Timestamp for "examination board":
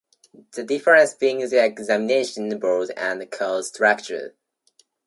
1.67-2.89